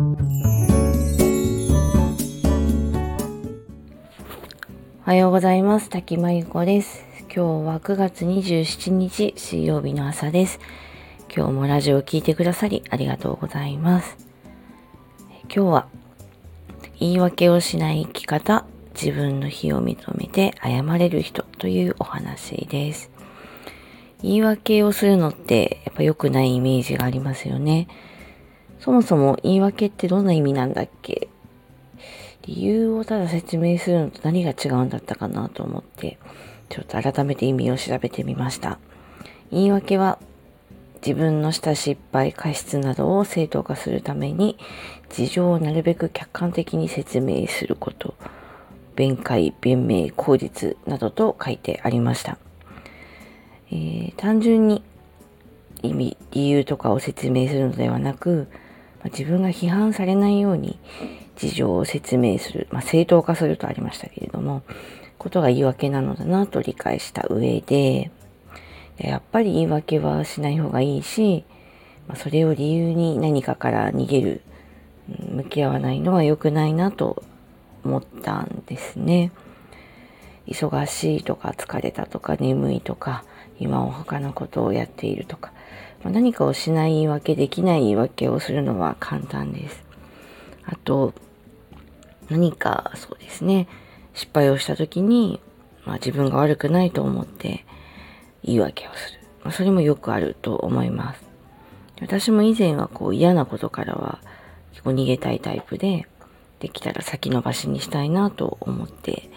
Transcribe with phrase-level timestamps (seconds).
[0.00, 0.16] お
[5.04, 5.90] はようございます。
[5.90, 7.04] 滝真由子です。
[7.24, 10.58] 今日は9月27日水曜日の朝です。
[11.34, 14.16] 今日もラジオを聴いてくださりありがとうございます。
[15.42, 15.86] 今日は
[16.98, 18.64] 言い訳をしない生き方、
[18.94, 23.10] 自分の非を認めて謝れる人というお話です。
[24.22, 27.86] 言い訳をするのってやっぱ良くないイメージがありますよね。
[28.80, 31.28] そもそも言い訳ってどんな意味なんだっけ？
[32.46, 36.18] 理由をただ説明するのと何が違うんだったかなと思って、
[36.70, 38.78] ちょっと改めて意味を調べてみました。
[39.52, 40.18] 言い訳は
[41.06, 44.58] 自分のした失敗、過失などを正当化するために
[45.10, 48.14] 事情をなるべく客観的に説明すること、
[48.96, 52.38] 弁解、弁明、口実などと書いてありました。
[53.70, 54.82] えー、単純に
[55.82, 58.48] 意味、理由とかを説明するのではなく、
[59.00, 60.78] まあ、自分が批判されないように
[61.36, 64.62] 事情を説明する、まあ、正当化するとありましたけれども、
[65.18, 68.10] ことが言い訳なのだなと理解した上で、
[68.98, 71.44] やっぱり言い訳はしない方がいいし、
[72.06, 74.42] まあ、それを理由に何かから逃げる、
[75.08, 77.22] 向き合わないのは良くないなと
[77.84, 79.32] 思ったんですね。
[80.46, 83.24] 忙しいとか疲れたとか眠いとか
[83.60, 85.52] 今は他のことをやっているとか、
[86.02, 89.84] ま、何かをしない言い訳できない言い訳をするのは簡単です。
[90.64, 91.14] あと
[92.30, 93.68] 何かそうですね。
[94.14, 95.40] 失敗をした時に、
[95.84, 97.64] まあ、自分が悪くないと思って
[98.42, 101.22] 言い訳をする、まあ、それもよくあると思います。
[102.00, 104.20] 私も以前はこう嫌なことからは
[104.72, 106.06] 結構逃げたいタイプで
[106.60, 109.30] できたら先延ばしにしたいなと思って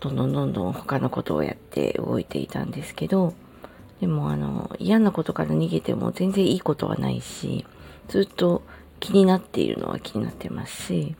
[0.00, 3.34] どんどんどんどん他のことをやって動いていたんですけど
[4.00, 7.64] でもあの嫌なことから逃げても全然いいことはないし
[8.08, 8.62] ずっと
[9.00, 11.16] 気になっているのは気になってますし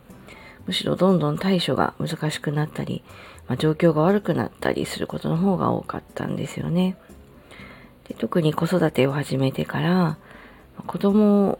[0.67, 3.03] むしろどんどん対処が難しくなったり、
[3.49, 6.97] まあ、状況が悪くなったりすることの方が多かったんですよね。
[8.09, 10.17] で特に子育てを始めてから
[10.87, 11.59] 子供を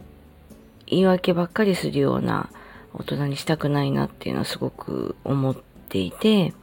[0.85, 2.49] 言い訳ばっかりするような
[2.93, 5.55] 大人にしたくないなっていうのはすごく思っ
[5.89, 6.53] ていて、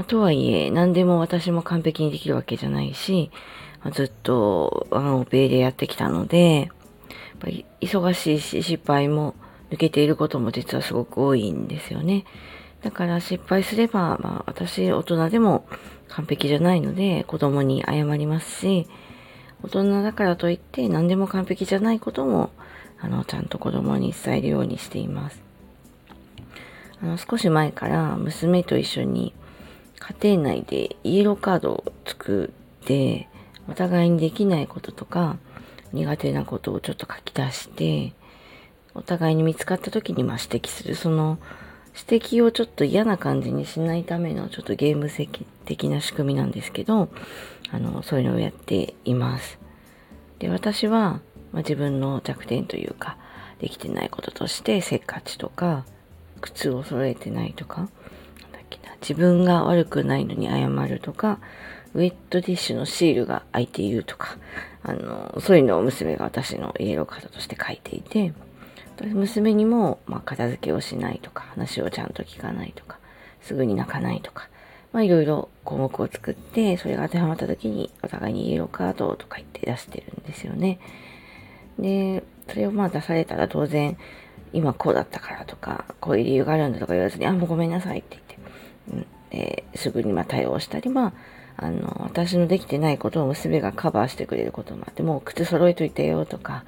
[0.00, 3.30] まあ、とはいえ何でも私も完璧にできるわけじゃないし、
[3.84, 6.68] まあ、ずっとワンオペでやってきたのでやっ
[7.38, 9.34] ぱり忙しいし失敗も
[9.70, 12.24] 抜けていることも実はすごく多いんですよね。
[12.80, 15.66] だから失敗すれば、まあ私大人でも
[16.08, 18.88] 完璧じゃないので子供に謝りますし、
[19.62, 22.48] 大人だからといって何でも完璧じゃないことも、
[23.00, 25.42] あの、ちゃんと子供に伝えるようにしています。
[27.02, 29.34] あの、少し前から娘と一緒に
[30.00, 32.52] 家庭内でイエローカードを作
[32.82, 33.28] って、
[33.68, 35.36] お互いにできないこととか
[35.92, 38.12] 苦手なことをちょっと書き出して、
[38.94, 41.38] お互いに見つかった時にま指摘する、その
[42.08, 45.08] 指摘をちょっと嫌な感じにしないためのちょっとゲーム
[45.64, 47.08] 的な仕組みなんですけど、
[47.70, 49.58] あの、そういうのをやっています。
[50.38, 51.20] で、私は、
[51.52, 53.16] まあ、自分の弱点というか、
[53.60, 55.84] できてないこととして、せっかちとか、
[56.40, 57.88] 靴を揃えてないとか、
[59.00, 61.38] 自分が悪くないのに謝るとか、
[61.94, 64.36] ウェットティッシュのシールが開いているとか、
[64.82, 68.32] あの、そういうのを娘が私のイエローカードとして書いていて、
[69.12, 72.98] 娘にも、まあ、片付けをしないとか、話をちゃんと聞かないとか、
[73.40, 74.48] すぐに泣かないとか、
[74.92, 80.78] まあ、いろいろ項目を作って、それが当てはまった時に、お互いにイエローカードとか言って出してるんですよね。
[81.78, 83.96] で、それをまあ出されたら当然、
[84.52, 88.29] 今こうだったからとか、こういう理由があるんだとか言わずに、あ、もうごめんなさいって言って、
[89.30, 91.12] えー、すぐにま対応したり、まあ、
[91.56, 96.64] あの、私のできてないことを娘がカバーしてくれることもあって、もう靴揃えといてよとか、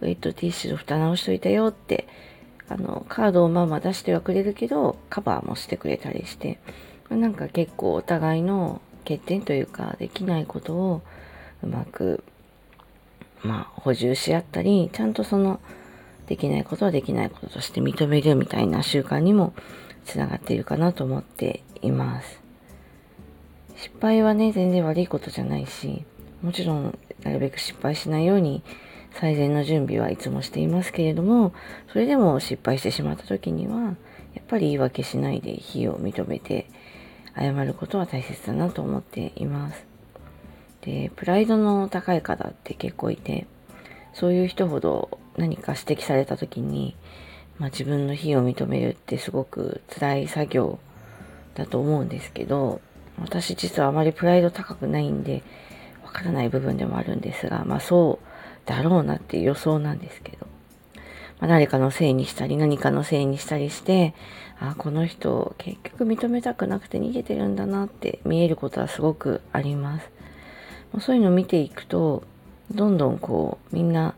[0.00, 2.08] ウェットティッシュの蓋直しといたよって、
[2.68, 6.58] あの、カードをまあまあ出してはくれるけど、カバーもしてくれたりして、
[7.10, 11.02] なんか結構お互いの欠点というか、できないことを
[11.62, 12.24] うまく、
[13.42, 15.60] まあ、補充し合ったり、ちゃんとその、
[16.28, 19.52] できないことはできないこととして認めるみたいな習慣にも
[20.04, 22.40] つながっているかなと思っています。
[23.76, 26.04] 失敗はね、全然悪いことじゃないし、
[26.42, 28.62] もちろんなるべく失敗しないように
[29.14, 31.52] 最善の準備はいつもしていますけれども、
[31.92, 33.96] それでも失敗してしまった時には、
[34.34, 36.66] やっぱり言い訳しないで非を認めて
[37.36, 39.84] 謝ることは大切だなと思っています。
[40.82, 43.46] で、プライドの高い方って結構いて、
[44.12, 46.96] そういう人ほど何か指摘された時に、
[47.60, 50.78] まあ、自分の非を認めるってすごく辛い作業
[51.54, 52.80] だと思うんですけど、
[53.20, 55.42] 私実はあまりプライド高くないんで、
[56.02, 60.46] わからない部分でもあるんですが、まあそうだろうなっていう予想なんですけど、
[61.38, 64.14] まあ、誰かのせいにしたり何かのせいにしたりして
[64.58, 70.10] あこの人結局認めたくなくて逃げてるんだなって見えることはすごくあります。
[71.00, 72.24] そういうのを見ていくと
[72.72, 74.14] どんどんこうみんな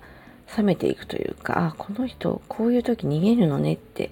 [0.56, 4.11] 冷めていくというかあこの人こういう時逃げるのねって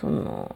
[0.00, 0.54] その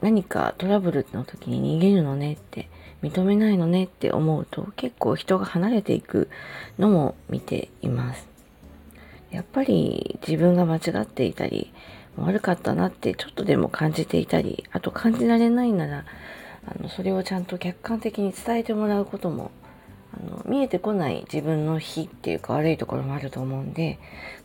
[0.00, 2.68] 何かトラブルの時に逃げるのねって
[3.02, 6.28] 認めないのねって思うと結構人が離れていく
[6.78, 8.26] のも見ています。
[9.30, 11.72] やっぱり自分が間違っていたり
[12.16, 16.04] 悪かったなってちょっとでも感じていたりあと感じられないなら
[16.66, 19.50] あのそれをちゃんと客観的に伝えてもらうことも
[20.18, 23.98] あの見えてこない自分の非っていうか悪いところもあると思うんで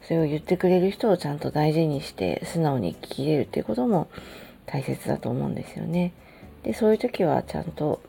[0.03, 4.09] それを言ってくれる人をちゃんと大事にして素直に聞き入れるっていうことも
[4.65, 6.13] 大切だと思うんですよね。
[6.63, 8.01] でそういう時はちゃんと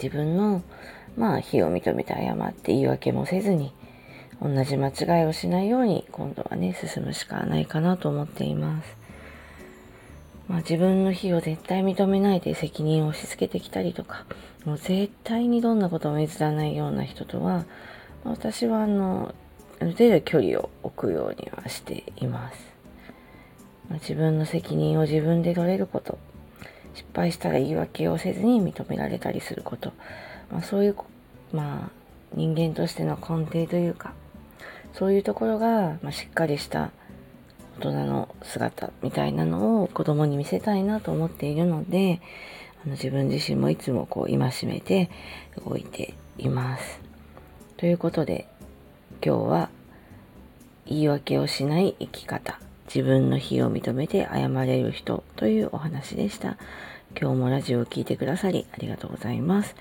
[0.00, 0.62] 自分の
[1.16, 3.72] まあ非を認めて謝って言い訳もせずに
[4.40, 9.05] 同じ間違いをしないように今度はね進むしかないかなと思っています。
[10.48, 14.24] まあ、自分の非を絶対認めないで責任を押し付けてきたりとか
[14.64, 17.64] もう絶対にどんなことも譲らないような人とは、
[18.24, 19.34] 私はあの
[19.80, 22.76] ある程度距離を置くようにはしています。
[23.88, 26.18] まあ、自分の責任を自分で取れること
[26.94, 29.92] 失敗したら言い訳をせずに認められたりすること、
[30.50, 30.96] まあ、そういう、
[31.52, 31.90] まあ、
[32.34, 34.14] 人間としての根底というか
[34.94, 36.90] そういうところが、まあ、しっかりした
[37.78, 42.20] 大人の姿みたいなのを子供に見せたいなと思っているので
[42.84, 45.10] あの自分自身もいつもこう戒めて
[45.64, 47.00] 動いています。
[47.76, 48.48] ということで
[49.24, 49.70] 今日は
[50.86, 56.56] 言い訳をしない生き方自分の非を認めて謝れる人というお話でした。
[57.18, 59.74] 今日もラジオを聴いてくださりありがとうございます。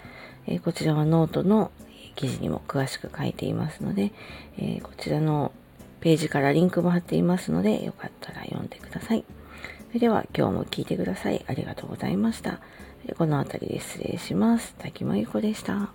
[0.48, 1.72] えー、こちらはノートの
[2.16, 4.14] 記事にも詳しく書いていますので、
[4.58, 5.52] えー、こちらの
[6.06, 9.26] ページからリンクも貼っていますので、よかったら読んでください。
[9.88, 11.44] それでは今日も聴いてください。
[11.48, 12.60] ありがとうございました。
[13.18, 14.76] この辺りで失礼します。
[14.78, 15.90] 滝真由子でした。